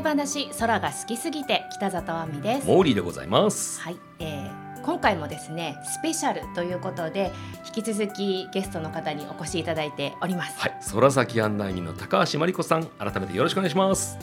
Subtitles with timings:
[0.00, 2.66] 30分天体話空が好きすぎて北里亜美です。
[2.66, 3.80] モーリーでございます。
[3.80, 7.32] はい、えー、今回もですねスペシャルということで
[7.66, 10.58] 引き続きゲストの方にお越しいただいております。
[10.58, 14.18] はい空先案内人の高橋真理子さん改めてよろしくお願いします。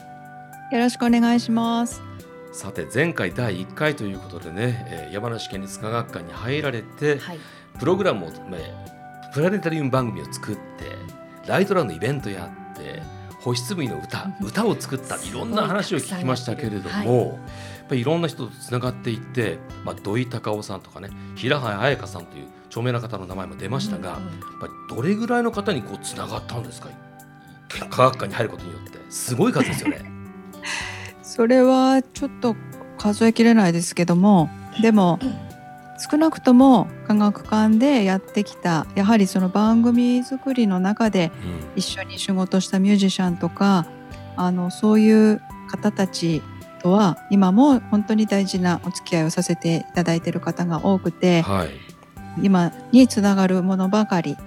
[0.71, 2.01] よろしくお願いします。
[2.51, 7.39] さて前回第1回ということでね、えー、山梨県立科学館に入られて、はい、
[7.77, 10.61] プログラムを、えー、プラネタリウム番組を作って
[11.45, 13.16] ライトランのイベントやって
[13.53, 26.89] 星紬の歌歌を作ったいろんな話を聞きましたけれども、はい、やっぱりいろんな人とつながっていって、まあ、土井隆夫さんとかね平原綾香さんという著名な方の名前も出ましたが、うんうん、やっぱりどれぐらいの方にこうつながったんですか？
[27.89, 28.97] 科学館に入ることによって。
[29.09, 30.01] すごい数ですよね。
[31.23, 32.55] それはちょっと
[32.97, 34.49] 数えきれないですけども
[34.81, 35.19] でも
[35.97, 41.31] 少なくとも科学館でやってきたやはりその番組作りの中で
[41.75, 43.87] 一緒に仕事したミュージシャンとか、
[44.35, 46.41] あのそういう方たち
[46.81, 51.69] とは今も本当に大事なお付き合いをさせていただいている方が多くて、はい、
[52.41, 54.37] 今につながるものばかり、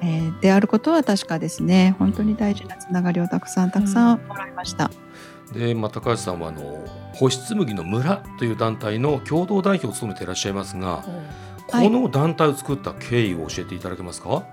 [0.00, 1.96] えー、であることは確かですね。
[1.98, 4.86] 本当に大事なつながりをたくさんたくさんもらいました。
[4.86, 4.92] うん、
[5.52, 11.04] で、まあ、高橋さんはあの星紬の村という団体の共同代表を務めていらっしゃいますが、
[11.68, 14.44] この団体を作った経緯を教えていただけますか？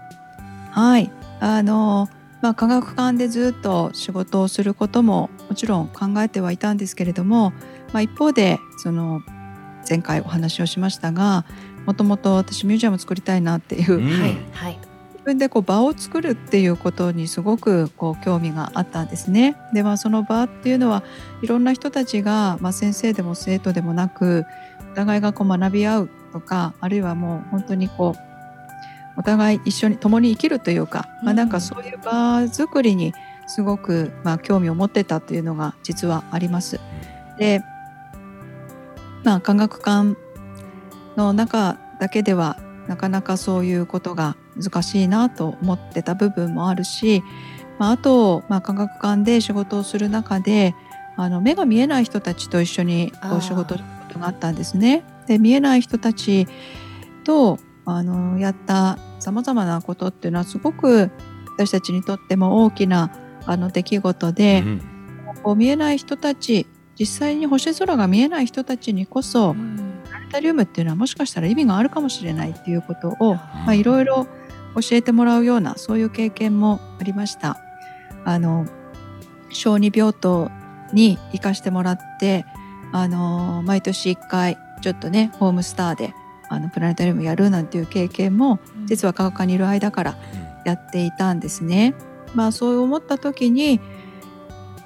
[0.72, 1.12] はい。
[1.40, 2.08] あの
[2.42, 7.54] まあ、科学館でずっと仕事をすることももちろん考えてはいたんですけれども、
[7.94, 9.22] まあ、一方でその
[9.88, 11.46] 前回お話をしましたが
[11.86, 14.10] もともと私ミュージアム作りたいなっていう、うん、
[14.54, 14.80] はい、
[15.22, 19.56] 自分でこう場を作るっていうことにすごくこう興味があったんですね。
[19.72, 21.04] でまあその場っていうのは
[21.44, 24.46] いろんな人たちが、まあ、先生でも生徒でもなく
[24.94, 33.14] お互いがこう学び合うとかあるいはもう本当にこうお互い一緒に共に生きるというか、まあ、なんかそういう場作りに
[33.46, 36.80] すごくまあ興味を持ってたっていうのが実はあります。
[37.38, 37.62] で
[39.24, 40.18] まあ科学館
[41.16, 42.58] の中だけでは
[42.88, 47.24] なかなかそういうことが難しいなと思ってた部分もあるし、
[47.80, 50.76] まあ、あと、まあ、科学館で仕事をする中で
[51.18, 53.84] あの目が見えない人たちと一緒にお仕事が
[54.28, 55.04] あったんですね。
[55.28, 56.48] で見えない人たち
[57.24, 61.12] とあのやったさまざまなことっていうのはすごく
[61.58, 63.12] 私たちにとっても大きな
[63.46, 64.82] あの出来事で、うん、
[65.44, 66.68] こう見えない人たち
[67.00, 69.92] 実際に星空が見えない人たちにこそ、うん。
[70.32, 73.38] タリウムっていうのはもしかしたら意味があるかもしれないっていうことを
[73.74, 74.28] いろいろ
[74.76, 77.58] 教えてもらうようなそういう経験もありました。
[78.24, 78.66] あの
[79.50, 80.50] 小児病棟
[80.94, 82.46] に行かしてもらって
[82.92, 86.14] あの毎年1回ちょっとねホームスターで
[86.50, 90.18] あのプラネタリウムやるなんていう経験も実は科学館にいる間から
[90.66, 91.96] やっていたんですね。
[92.34, 93.80] まあそう思った時に、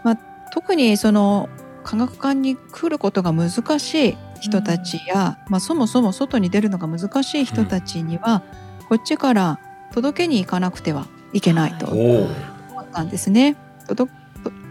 [0.03, 0.17] まあ、
[0.51, 1.49] 特にその
[1.83, 8.43] 科学館に来ることが難しい人たちや、まあ、そもそも外に出るのが難しい人たちには、
[8.89, 9.59] こっちから
[9.95, 12.27] 届けに行かなくてはいけないと思
[12.81, 13.55] ったんですね。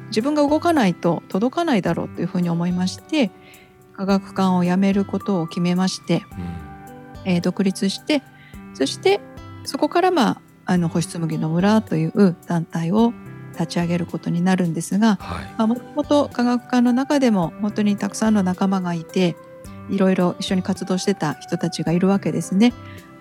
[0.09, 3.31] 自分が動かないと届かないだろうというふうに思いまして
[3.97, 6.23] 科学館を辞めることを決めまして、
[7.25, 8.23] うん、えー、独立して
[8.75, 9.21] そして
[9.65, 13.13] そこからまああの星紬の村という団体を
[13.53, 15.19] 立ち上げることになるんですが
[15.59, 19.37] もともと科学館の中でも本当にたくさんの仲間がいて
[19.91, 22.73] いろいろ一緒に活動してた人たちがいるわけですね。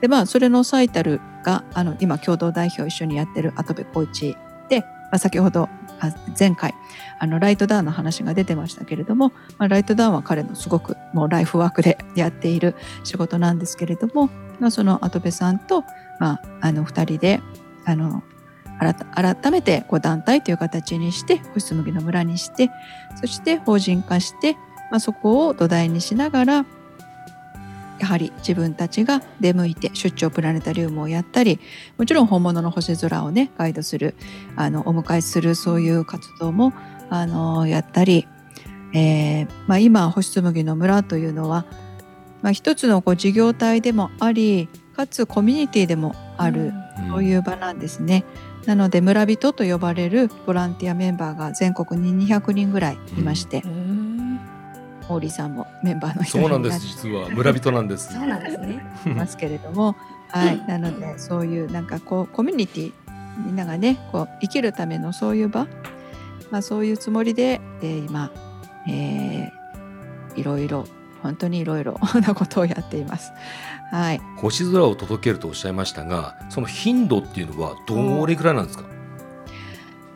[0.04, 4.36] でまあそれの最たるがあの今共同代表一緒にやってる跡部浩一
[4.68, 5.70] で、まあ、先ほど
[6.38, 6.74] 前回
[7.20, 12.76] あのライトダウンの話が出てましたけれども、まあ、ライトダウンは彼のすごくもうライフワークでやっている
[13.06, 15.86] 仕事なんですけれども、まあ、その跡部さんと、
[16.20, 17.40] まあ、あの2人で
[17.86, 18.24] あの
[19.16, 22.70] 改めてこう団体という形にして星紬の村にして
[23.22, 24.58] そして法人化して
[24.94, 26.66] まあ、そこを土台にしながら
[28.04, 31.62] やはり自分たちが出向いて出張プラネタリウムをやったり
[31.98, 34.16] もちろん本物の星空をねガイドする
[34.58, 36.74] あのお迎えするそういう活動も
[37.10, 38.28] あのやったり、
[38.94, 41.66] えーまあ、今星紬の村というのは、
[42.42, 44.68] まあ、一つのこう事業体でもあり
[44.98, 48.26] かつコミュニティでもある、うん、そういう場なんですね。
[48.66, 53.62] なので村人と呼ばれるボランティアメンバーが全国に200人ぐらいいまして。
[53.66, 53.83] うん
[55.10, 56.80] モーリーさんもメンバーの一人そうなんです。
[56.80, 58.14] 実は村人なんです。
[58.14, 58.86] そうなんですね。
[59.06, 59.96] いますけれども。
[60.30, 60.66] はい。
[60.68, 62.94] なのでそういうなんかこうコミュニティ
[63.46, 65.68] みんながねこう生きるためのそういう場、
[66.52, 68.32] まあ、そういうつもりで、えー、今、
[68.88, 70.86] えー、いろいろ
[71.22, 73.32] 本当にいろいろ なことをやっています。
[73.92, 78.86] はい、星空を届けるとおっしゃいましたがその頻度っていうのはどれぐらいなんですか、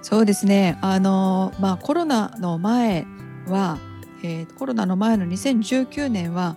[0.08, 0.78] そうですね。
[0.80, 3.06] あの、まあ、コロナの前
[3.46, 3.78] は、
[4.24, 6.56] えー、コロナの前の2019年は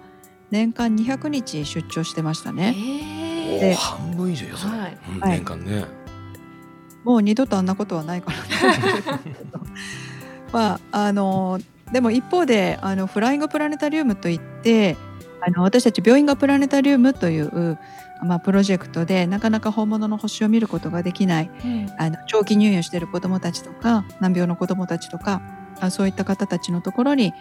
[0.50, 2.74] 年間200日出張してましたね。
[3.60, 4.98] で半分以上よそれ、はい。
[5.22, 5.84] うん、年間ね、
[7.04, 8.38] もう二度とあんなことはないから
[10.52, 11.60] まああの
[11.92, 14.96] でも一方であのフライングプラネタリウムといって
[15.40, 17.78] あの私たち病院がプラネタリウムという、
[18.22, 25.40] まあ、プロジェクトでなかなか本物の星を見ることができない、うん、あの長期入院している子どもたちとか難病の子どもたちとか
[25.80, 27.32] あそういった方たちのところに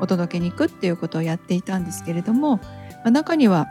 [0.00, 2.62] お届けに行くっていうことをやっていたんですけれども、ま
[3.06, 3.68] あ、中には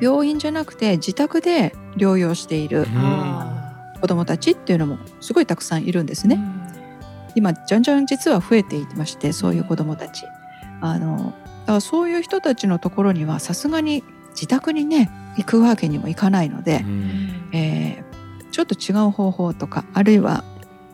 [0.00, 2.86] 病院じゃなくて自宅で療養している
[4.00, 6.38] 子どもたちっていうのもすごいたくさんいるんですね。
[7.34, 10.24] 今じゃんじゃん実は増えていましてそういう子どもたち。
[10.80, 16.84] あのだからそういう人たちのところにはさすがに自宅にね行くわけにもいかないので、
[17.52, 20.44] えー、ちょっと違う方法とかあるいは、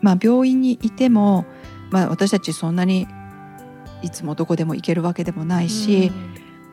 [0.01, 1.45] まあ、病院にいても、
[1.91, 3.07] まあ、私たちそんなに
[4.01, 6.11] いつもどこでも行けるわけでもないし、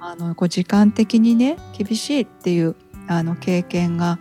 [0.00, 2.76] あのこう時間的にね厳しいっていう
[3.08, 4.18] あの経験が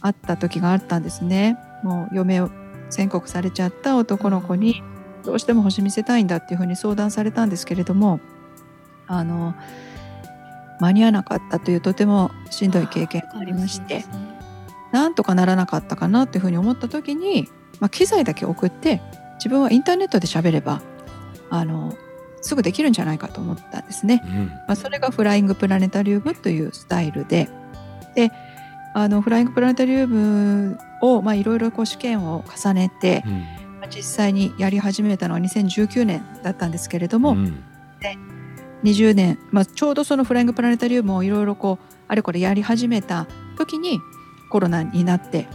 [0.00, 1.56] あった時があったんですね。
[1.82, 2.50] もう嫁を
[2.90, 4.82] 宣告されちゃった男の子に
[5.24, 8.20] どうしても星見せたいんだっていうふうに相談されたんですけれども
[9.06, 9.54] あの
[10.80, 14.06] 間に合わなかったというとてもしんどい経験がありまして、ね、
[14.92, 17.48] なんとかならなかったかなっていうふうに思った時に、
[17.80, 19.02] まあ、機材だけ送って
[19.36, 20.82] 自分はインターネットで喋れば
[21.50, 21.94] あの
[22.40, 24.22] すぐできるんじゃないかと思ったんですね。
[24.24, 27.48] うん、まあ、それがフライングプラネタリウムというスタイルで。
[28.14, 28.32] で
[28.94, 37.62] あのフライングプラネタリウムをいろいろ試験を重ねて、うん、実際にやり始めたのは2019年だったんですけれども、うん、
[38.00, 38.16] で
[38.84, 43.26] 20年、まあ、ちょうどそのフライングプラネタリウムをいろいろこうあれこれやり始めた
[43.58, 44.00] 時に
[44.48, 45.46] コロナになって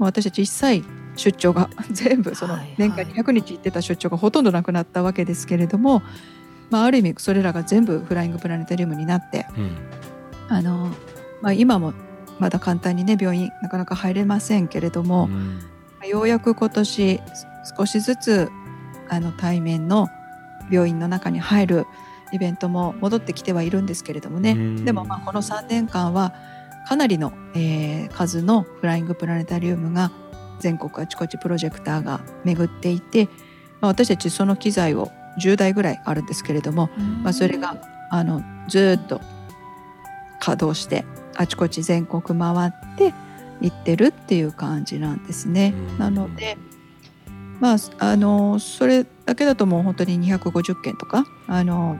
[0.00, 0.84] 私たち一切
[1.16, 6.02] 出張が 全部その年間200日行ってた出張がほとんどなくなったわけですけれども、
[6.70, 10.90] まあ、ある意味それらが全部フライングプラネタリウムになって、うん、あの
[11.42, 11.92] まあ、今も
[12.38, 15.28] まだ簡単にね病院なかなか入れませんけれども、
[16.02, 17.20] うん、ようやく今年
[17.76, 18.48] 少しずつ
[19.08, 20.08] あの対面の
[20.70, 21.86] 病院の中に入る
[22.32, 26.34] イベントも戻ってきてはいるんですけれどもね、うん、でもまあこの3年間は
[26.88, 30.10] かなりの、えー、数のフライングプラネタリウムが
[30.60, 33.26] 全国あちこちプロジェクターが巡っていて、
[33.80, 35.10] まあ、私たちその機材を
[35.40, 36.90] 10台ぐらいあるんですけれども、
[37.22, 37.76] まあ、それが
[38.10, 39.20] あのずっと
[40.40, 41.04] 稼働して
[41.34, 43.12] あちこち全国回って
[43.60, 45.74] 行ってるっていう感じなんですね。
[45.98, 46.56] なので
[47.60, 51.98] まああのそれだけだともう本当に250件とかあの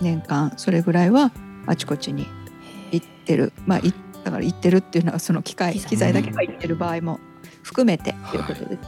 [0.00, 1.32] 年間それぐらいは
[1.66, 2.26] あちこちに
[2.90, 3.52] 行ってる。
[3.66, 3.80] まあ
[4.24, 7.20] だから行ってるっていうのはその機械機材だけが行ってる場合も
[7.62, 8.78] 含めてということですね。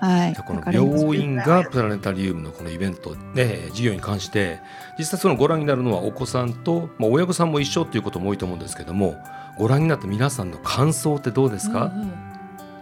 [0.00, 0.34] はい。
[0.34, 4.60] この病院がプラネタリウムのこのイベントね授業に関して
[4.98, 9.16] 実際そのご覧になるのはお子さんとまあ親御さんも一緒ということも多いと思うんですけども
[9.56, 11.92] ご覧になった皆さんの感想ってどうですか？
[11.94, 12.12] うんうん、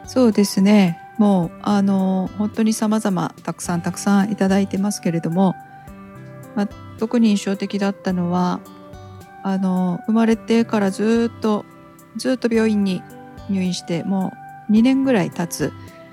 [0.06, 1.00] そうですね。
[1.18, 5.54] もうあの本当に様々たくさんたくさんいただいてますけれども、
[6.54, 8.60] まあ、特に印象的だったのは
[9.42, 11.64] あの生まれてからずっと
[12.16, 13.02] ずっと病院に
[13.48, 15.72] 入院してもう2年ぐらい経つ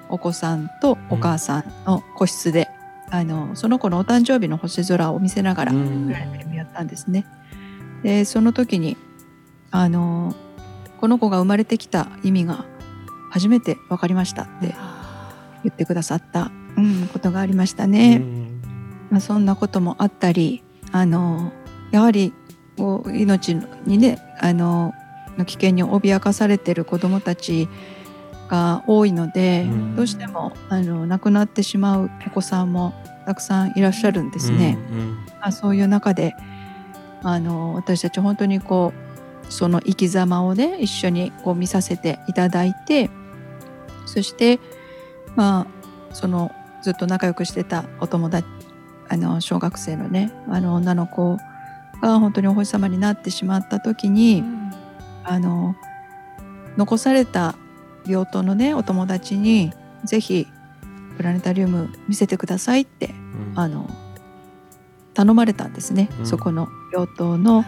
[0.10, 2.70] お子さんとお母さんの個室で、
[3.08, 7.26] うん、あのその子のお誕生日の星空を見せながらやったんですね。
[8.04, 8.98] でその時に
[9.72, 10.36] あの
[11.00, 12.66] この子が生まれてきた意味が
[13.32, 14.76] 初めて分かりましたって
[15.64, 18.22] 言ってくださった、うん、ことがありましたね。
[19.10, 21.52] まあ、そんなこともあったりあの
[21.92, 22.34] やはり
[22.78, 23.56] こう命
[23.86, 24.94] にねあの
[25.38, 27.68] の危険に脅かされてる子どもたち
[28.48, 32.94] が多いので、うん、どうしてもあの亡くなってしまうお子さんも
[33.26, 34.78] たくさんいらっしゃるんですね。
[34.92, 36.36] うんうん、まあ、そういう中で
[37.24, 38.94] あの私たち本当にこ
[39.50, 43.10] うその生き様をね一緒にこう見させていただいて
[44.06, 44.60] そして
[45.36, 45.68] ま
[46.12, 48.48] あそのずっと仲良くしてたお友達
[49.10, 51.38] あの小学生のねあの女の子
[52.02, 54.72] が本当にお星様になってしまった時に、うん、
[55.24, 55.76] あの
[56.78, 57.56] 残された
[58.06, 59.72] 病棟のねお友達に
[60.04, 60.48] ぜひ
[61.18, 63.90] プラネタリウム見せてくださいって、うん、あの
[65.14, 67.64] 頼まれたんですね、うん、そこの病棟の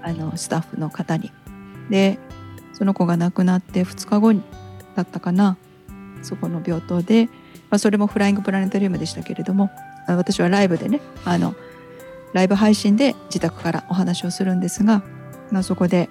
[0.00, 1.32] あのスタッフの方に。
[1.90, 2.18] で
[2.72, 4.34] その子が亡くなって2日後
[4.94, 5.56] だったかな
[6.22, 7.26] そこの病棟で、
[7.70, 9.70] まあ、それもフライングプラネタリウムでしたけれども
[10.06, 11.54] 私はライブでねあの
[12.34, 15.02] ライブ配信で自宅からお話をするんですが、
[15.50, 16.08] まあ、そこで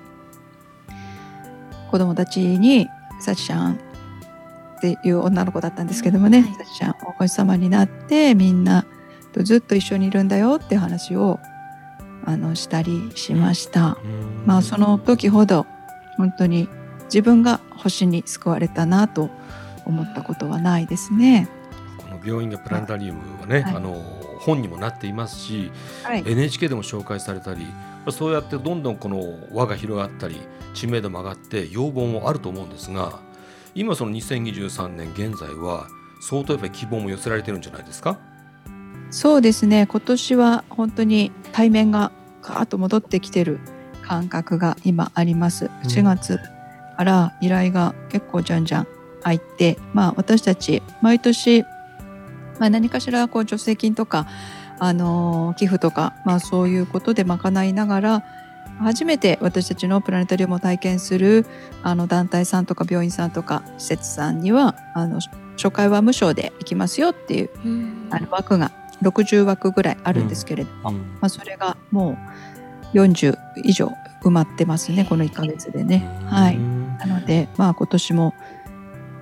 [1.89, 3.79] 子供たちに「さちちゃん。
[4.77, 8.85] っていう女の子だったんですけどもね、はい、ちゃんお星様になってみんな
[9.33, 11.39] とずっと一緒にいるんだよって話を
[12.25, 13.97] あのしたりしました。
[14.45, 15.65] まあその時ほど
[16.17, 16.67] 本当に
[17.05, 19.29] 自分が星に救われたなと
[19.85, 21.47] 思ったことはないですね。
[21.97, 23.93] この病院がプラネタリウムはね、はい、あの
[24.41, 25.71] 本にもなっていますし、
[26.03, 27.65] はい、NHK でも紹介されたり
[28.11, 29.21] そうやってどんどんこの
[29.51, 30.37] 輪が広がったり
[30.73, 33.19] 知名度も上がって要望もあると思うんですが
[33.75, 35.87] 今その2023年現在は
[36.21, 38.17] 相当やっぱり希望も寄せられてるんじゃないですか？
[39.11, 39.87] そうですね。
[39.87, 42.11] 今年は本当に対面が
[42.41, 43.59] ガーッと戻ってきてる
[44.01, 45.69] 感覚が今あります。
[45.83, 46.39] 4月
[46.97, 48.87] から依頼が結構じゃんじゃん
[49.21, 51.61] 入って、まあ私たち毎年、
[52.59, 54.27] まあ、何かしらこう助成金とか、
[54.79, 58.23] あの寄付とか、まあそういうことで賄いながら、
[58.79, 61.45] 初めて私たちのプラネタリウムを体験する
[61.83, 65.19] あの団体さんとか病院さんとか施設さんにはあの
[65.55, 67.49] 初回は無償で行きますよっていう、
[68.11, 72.17] あの枠が60枠ぐらいあるんですけれども、うん、まあ、それがも
[72.93, 73.91] う40以上
[74.23, 76.07] 埋まってますねこの1か月でね。
[76.25, 78.33] はい、なので、まあ、今年も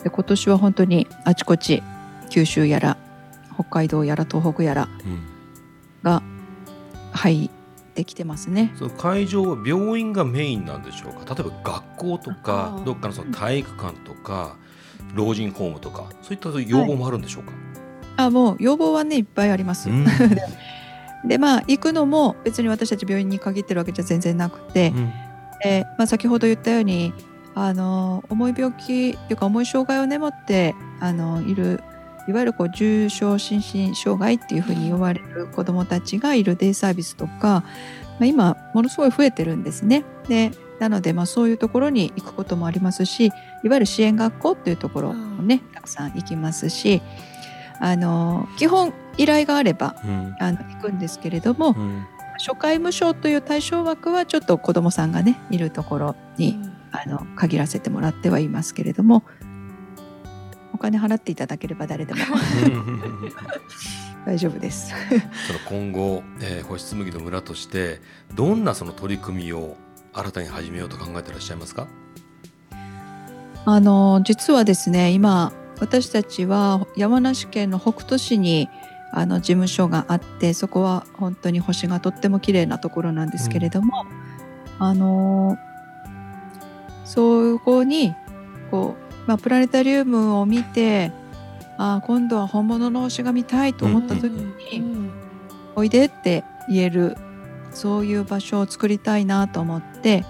[0.04, 1.82] で今年は本当にあちこち
[2.30, 2.98] 九州やら
[3.54, 4.88] 北海道やら東北やら
[6.06, 6.22] が
[7.12, 7.50] 入っ
[7.96, 8.72] てきてますね。
[8.78, 11.36] その会場は病院がメインなんでしょうか。
[11.36, 14.56] 例えば学校とかどっかのその体育館とか、
[15.16, 17.60] 老人ホームとかそういった要望もあるんでしょうか、はい
[18.18, 19.90] あもう要望はねいっぱいあります。
[19.90, 20.06] うん、
[21.28, 25.12] でまあ行くのも別に私たち病院に限ってるわけじゃ全然なくて、うん、
[25.66, 27.14] えまあ、先ほど言ったように
[27.56, 31.82] あの重い病気というか重い障害をね持ってあのいる
[32.28, 37.64] いわゆるこう重症心身障害っていうふうに呼ばれる子どもたちがいるデイサービスとか、
[38.20, 40.04] まあ、今ものすごい増えてるんですね。
[40.28, 43.30] でなので、まあ、そういうところに行くこともありますしい
[43.70, 47.02] わゆる支援学校っていうところもねたくさん行きますし
[47.80, 52.06] あの基本依頼があれば、うん、あの行くんですけれども、うん、
[52.38, 59.55] 初回無償という対象枠はちょっと子どもさんがねいるところに、うん、あの限らせてもらってはいますけれどもお
[60.86, 62.20] 金払っていただければ誰でも。
[64.26, 64.92] 大丈夫です。
[65.48, 68.02] その今後、えー、星紬の村として
[68.34, 69.78] どんなその取り組みを
[70.14, 71.88] 新たに始めようと考えていらっしゃいますか？
[73.66, 78.70] あの実はですね今私たちは山梨県の北杜市に
[79.12, 84.06] あの事務所があってそこは本当に星がとっても綺麗なところなんですけれども、
[84.80, 85.58] うん、あの
[87.06, 88.14] そこに
[88.72, 91.12] こう、まあ、プラネタリウムを見て
[91.78, 95.12] あ今度は本物の星が見たいと思った時に、うん、
[95.76, 97.18] おいでって言える
[97.72, 100.24] そういう場所を作りたいなと思って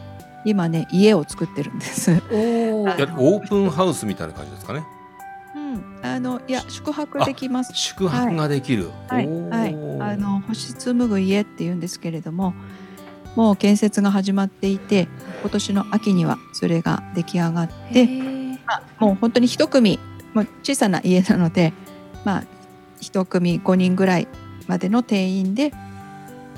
[0.45, 2.11] 今ね家を作ってるんです。
[2.11, 4.83] オープンハウスみたいな感じですかね。
[6.05, 7.73] あのいや宿泊できます。
[7.73, 8.91] 宿泊ができる。
[9.07, 12.53] はい、はい、あの星紡ぐ家っていうんですけれども、
[13.35, 15.07] もう建設が始まっていて、
[15.41, 18.05] 今年の秋にはそれが出来上がって、
[18.65, 19.99] まあ、もう本当に一組、
[20.33, 21.73] もう小さな家なので、
[22.23, 22.43] まあ
[22.99, 24.27] 一組5人ぐらい
[24.67, 25.73] までの定員で、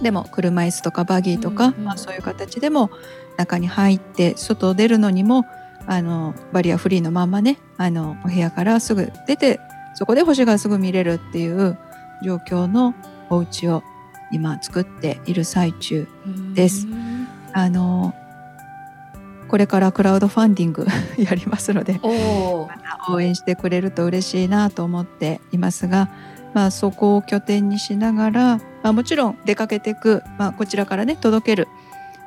[0.02, 2.90] でも車椅子とかバギーとか、うんうん、まあそういう形でも
[3.38, 5.46] 中に入って外出るのにも
[5.88, 9.60] あのバリアフリーのまんまねあのお部屋からすぐ出て
[9.96, 11.78] そこで星がすぐ見れるっていう
[12.24, 12.94] 状況の
[13.30, 13.84] お家を
[14.32, 16.08] 今作っている最中
[16.54, 16.88] です。
[17.54, 18.14] あの
[19.48, 20.86] これからクラウドファンディング
[21.18, 22.00] やりますので
[23.10, 26.10] 応援してくれると嬉しいなと思っていますが、
[26.54, 31.68] まあ、そこを拠点にしながら、まあ、もちろん出かけていく、まあ、こちらからね届ける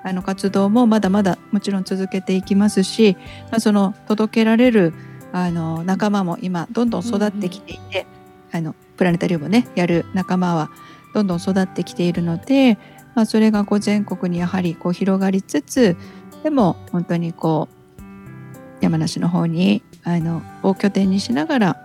[0.03, 3.17] あの活動もまだまだもちろん続けていきますし、
[3.50, 4.95] まあ、その届けられる
[5.33, 8.07] あの仲間も今どんどん育ってきていて、
[8.53, 10.71] うんうん、あのプラネタリウムねやる仲間は
[11.15, 12.79] どんどん育ってきているので、
[13.15, 15.97] まあ、それがこう全国にやはりこう広がりつつ
[16.42, 17.68] でも本当にこ
[17.99, 21.76] う山梨の方にあのを拠点にしながら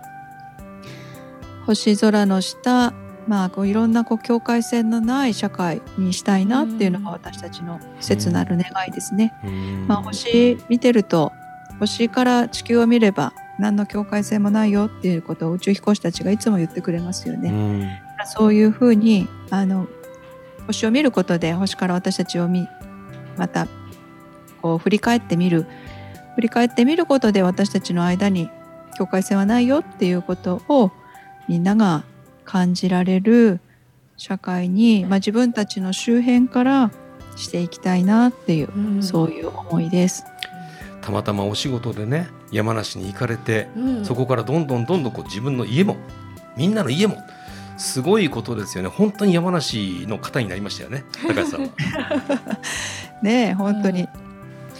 [1.66, 2.94] 星空の下
[3.26, 9.34] まあ、こういろんなこう境界線のない社会にしたいなっていうのが私たちの切なる願いですね。
[9.88, 11.32] まあ、星見てると
[11.80, 18.02] 星から地球を見れば何の境界線もないよっていうことを宇宙飛行士たちがいつも言ってくれますよね。
[18.26, 19.88] そういうふうにあの
[20.66, 22.68] 星を見ることで星から私たちを見
[23.36, 23.66] また
[24.62, 25.66] こう振り返ってみる。
[26.34, 28.50] 振り返ってみることで私たちの間に
[28.98, 30.90] 境界線はないよっていうことを
[31.48, 32.04] みんなが
[32.44, 33.60] 感じられる
[34.16, 36.90] 社会に、まあ、自分たちの周辺から
[37.36, 40.24] していきたいなっていう、うん、そういう思いです。
[41.02, 45.96] たまたまお仕事でね山梨に行かれて、うん、そこからどんどんどんどんこう自分の家も
[46.56, 47.22] みんなの家も
[47.76, 48.88] すごいことですよね。
[48.88, 51.70] 本当に山梨の方になりましたよね 高橋さん
[53.22, 54.08] ね本当に、うん、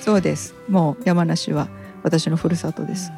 [0.07, 0.55] そうです。
[0.69, 1.69] もう山梨は
[2.07, 3.11] 私のふるさとです、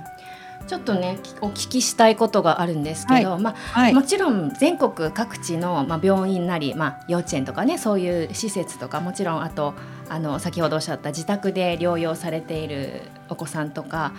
[0.63, 9.75] うん、ちょっとねお聞きしたいことがあるんですけど、はい、まあ、はい、もちろん全国各地の、まあ、病院なり、まあ、幼稚園とかねそういう施設とかもちろんあと
[10.09, 14.15] あの先ほどおっしゃった自宅で療養されているお子さんとか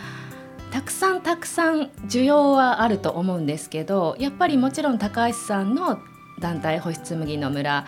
[0.71, 5.99] たくさんたくさん需要はあると思うんですけどやっぱりもちろん高橋さんの
[6.39, 7.87] 団体保湿麦の村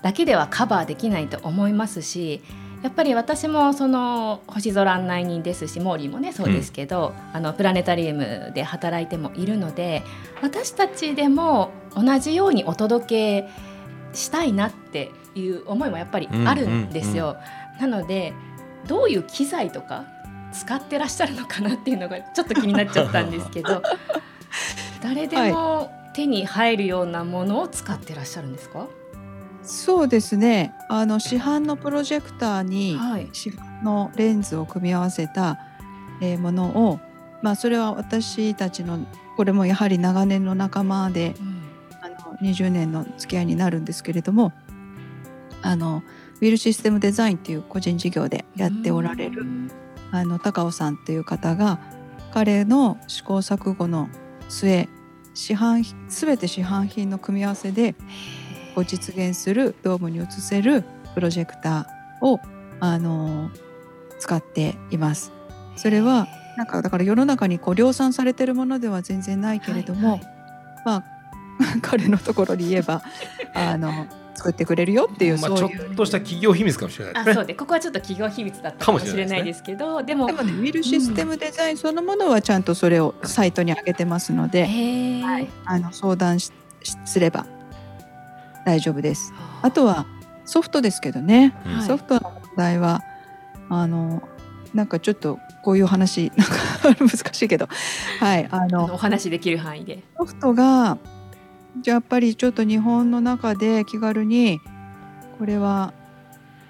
[0.00, 2.42] だけではカバーできないと思いますし
[2.82, 10.02] やっぱり私もその星空案内人ですしモーリーもねそうですけど、うん、あのプラネタリウムで働いてもいるので
[10.42, 13.48] 私たちでも同じようにお届け
[14.12, 17.36] したいなっていう思いもやっぱりあるんですよ。
[17.80, 18.34] なので
[18.86, 20.04] どういう機材とか
[20.52, 23.82] 使ってらっしゃるのかなっていうのがちょっと気になっちゃったんですけど
[25.02, 28.86] 誰でも手に入るようなものを使ってらっしゃるんですか？
[29.64, 30.74] そうですね。
[30.88, 32.98] あの市販のプロジェクターに
[33.32, 35.58] 市販のレンズを組み合わせた、
[36.20, 37.00] えものを、
[37.42, 39.04] まあ、それは私たちの
[39.36, 41.62] これもやはり長年の仲間で、うん、
[42.00, 44.52] あの20年の付き合いになるんですけれども
[45.62, 46.04] あの
[46.40, 49.44] ウィルシステムデザインっていう個人事業でやっておられる
[50.12, 51.80] あの高尾さんっていう方が
[52.32, 54.08] 彼の試行錯誤の
[54.48, 54.88] 末
[55.34, 57.98] 市販全て市販品の組み合わせでこ
[58.80, 62.40] う実現するドームに移せるプロジェクターを
[62.80, 63.50] あの
[64.18, 65.32] 使っています。
[65.76, 66.26] それは
[66.56, 70.28] なんかだから世の中にこう量産されてるものでは全然ないけれども、はいはい、
[70.84, 71.04] まあ
[71.80, 73.02] 彼のところに言えば
[73.54, 84.62] あの作ってくれるよっていう、まあ、ちょっとした企業秘密かもしれない、ね、あそうでここはちょっと企業秘密だったかもしれないですけどでもでもねウィルシステムデザインそのものはちゃんとそれをサイトに上げてますので、
[85.22, 86.50] はい、あの相談し
[87.04, 87.46] すれば
[88.64, 89.32] 大丈夫です。
[89.62, 89.70] あ。
[89.70, 90.06] とは
[90.44, 93.02] ソフトですけどね、うん、ソフトの問題は
[93.68, 94.22] あの
[94.74, 96.32] なんかちょっとこういう話
[96.82, 97.68] なんか難しいけど、
[98.20, 100.02] はい、あのお話できる範囲で。
[100.18, 100.98] ソフトが
[101.80, 104.60] じゃあやっぱりちょっと日本の中で気軽に
[105.38, 105.94] これは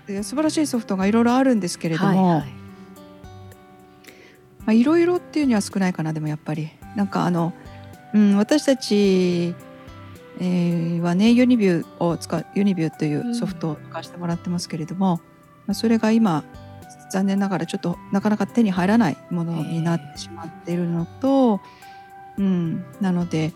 [0.07, 2.49] 素晴らしいソフトがいろいろあるんですけれども、はいはい。
[4.65, 6.71] まあ、いろいろっていうには少ないかなでもやっぱり。
[6.97, 7.53] なんかあの、
[8.15, 9.55] うん、私たち、
[10.41, 16.45] えー、はねユニビューを使うユニビューというソフトを使わせてもらってますけれども、うん、まあ、それが今
[17.11, 21.61] 残念ながらちょっとなかなか手に入らないものになってしまっているのと、
[22.39, 23.53] うん、なので。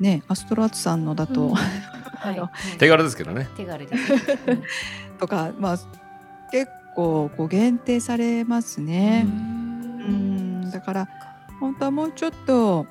[0.00, 1.54] ねアストラーツさんのだと、うん。
[2.20, 3.48] はい、手軽ですけどね。
[3.56, 4.12] 手軽です、
[5.18, 5.78] とかまあ
[6.50, 9.26] 結構こう限定されますね。
[9.26, 10.70] うん。
[10.70, 11.08] だから
[11.60, 12.86] 本当はもうちょっと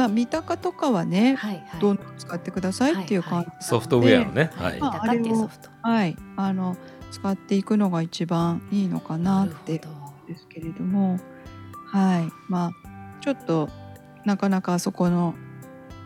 [0.00, 5.50] まあ三鷹とかはね、はいはい、どんどん使ってくださいっていう感じ、はいはい、ソフトウェアのね、はい、まあ、あれを
[5.82, 6.16] はい。
[6.36, 6.74] あの
[7.10, 9.78] 使っていくのが一番いいのかなって
[10.26, 11.20] ですけれども
[11.88, 12.32] はい。
[12.48, 12.70] まあ
[13.20, 13.68] ちょっと
[14.24, 15.34] なかなかそこの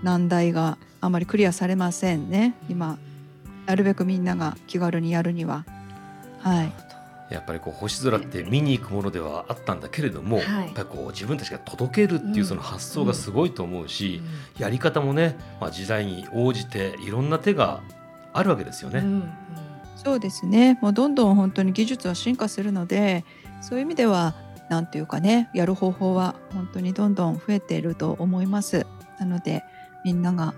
[0.03, 2.57] 難題があまりクリアされませんね。
[2.69, 2.99] 今
[3.67, 5.65] なるべくみんなが気軽にやるには。
[6.41, 6.73] はい
[7.31, 17.83] やっぱりこう星空って見に行くものではあったんだけれども、はい、やっぱりこう自分たちが届けるっていうその発想がすごいと思うし、うんうん、やり方もね、まあ、時代に応じていろんな手が
[18.33, 19.01] あるわけですよね。
[19.01, 19.33] うんうん、
[19.97, 23.25] そうですねもうどんどん本当に技術は進化するので
[23.61, 24.35] そういう意味では
[24.69, 28.87] なんていうかねやる方法は本当にどんどん増えていると思います。
[29.19, 29.65] なので
[30.05, 30.55] みんなが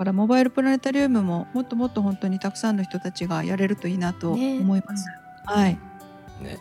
[0.00, 5.06] からモバイルプラネタリウムももっともっと本当にたくさんの人たちがやれるといいなと思います。
[5.06, 5.14] ね、
[5.46, 5.78] はい。
[6.42, 6.58] ね。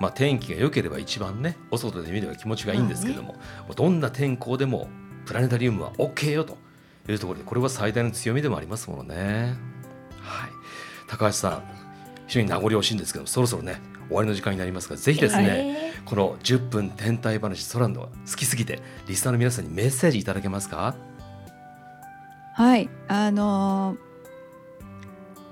[0.00, 3.38] まあ天気が良ければ一番ねお外で見れば気持ちがいいんですけども、ね、
[3.76, 4.88] どんな天候でも
[5.26, 6.56] プラネタリウムは OK よと
[7.08, 9.54] いうところでこれは最大の強みでもありますものね。
[10.20, 10.50] はい。
[11.08, 11.62] 高橋さん
[12.26, 20.96] 非常に名残惜しいんですけどそろそろね終わりの時間になりますがぜひですね、この10分天体話空の好きすぎてリスナーの皆さんにメッセージいただけますか？
[22.54, 23.96] はいあの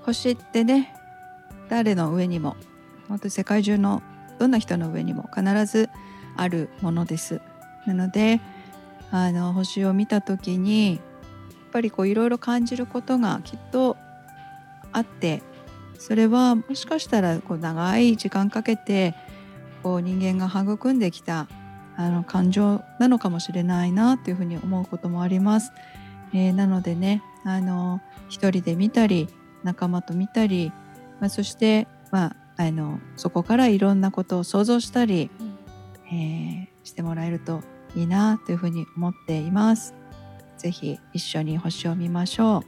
[0.02, 0.94] ー、星ってね
[1.70, 2.56] 誰の上にも
[3.08, 4.02] 本当世界中の
[4.38, 5.88] どんな人の上にも必ず
[6.36, 7.40] あるものです
[7.86, 8.40] なので
[9.10, 11.00] あの星を見た時にやっ
[11.72, 13.96] ぱりこういろいろ感じることがきっと
[14.92, 15.42] あって
[15.98, 19.14] それはもしかしたらこう長い時間かけて
[19.82, 21.46] こう人間が育んできた
[21.96, 25.72] あの感情なのかもしれないなというふうに思うこともあります。
[26.32, 29.28] えー、なのでねあの一人で見たり
[29.62, 30.72] 仲間と見たり、
[31.20, 35.30] まあ、そして、まあ、あのそこからいろんなことを想像したり、
[36.06, 37.62] えー、してもらえると
[37.94, 39.94] いいなというふうに思っています。
[40.58, 42.62] ぜひ一緒に星を見ましょう。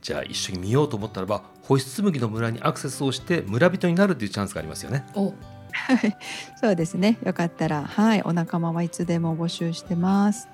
[0.00, 5.04] じゃあ一緒に見ようと思ったらば星紬の村にアクセスをして村人になるというチャンスがありますよね。
[6.60, 7.18] そうですね。
[7.24, 10.48] よかったらはいお仲間はいつでも募集してます。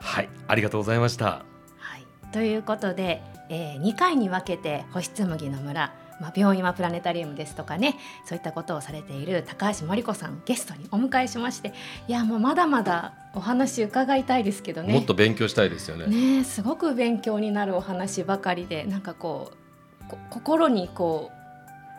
[0.00, 1.44] はいありがとうございました。
[1.78, 11.72] はいということで、えー、2回に分けて星紬の村まあ、病院はプラネタリウムですとかねそういったことをされている高橋真理子さんゲストにお迎えしまして
[12.08, 14.92] いやもうまだまだお話伺いたいですけどね。
[14.92, 16.06] もっと勉強したいですよね。
[16.06, 21.40] ねすごく勉強になるお話ばかりでなんかこう心にこう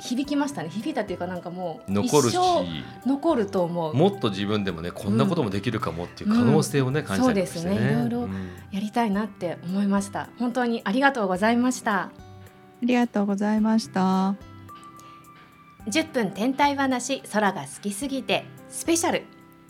[0.02, 0.70] 響きましたね。
[0.70, 2.38] 響いたというかなんかもう残るし
[3.06, 3.96] 残ると思う。
[3.96, 7.92] もっと自分でもねこんなこともできるかもっていう可能性をね、うん、感じたりしてね、そうですね。
[7.92, 8.30] いろいろ
[8.72, 12.12] やりたいなって思いました、本当にありがとうございました
[12.82, 14.36] ありがとうございました。
[15.88, 19.24] 10分天体話空が好きすぎてスペシャル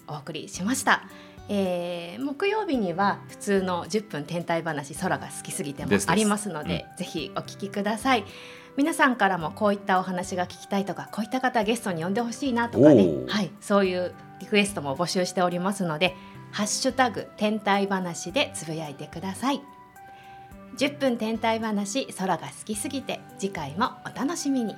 [0.08, 1.04] お送りしました、
[1.48, 8.26] えー、木曜日には普通の10分天体話空が好きすぎてもありますので、うん、ぜひお聞きください。
[8.78, 16.16] 皆さんからもこういったお話が聞きたいとかこういった方ゲストに呼んでほしいなとかね、はい、そういうリクエストも募集しておりますので
[16.52, 19.62] ハッシュタグ天体話でつぶやいてください
[20.78, 24.76] 10分天体話空が好きすぎて次回もお楽しみに。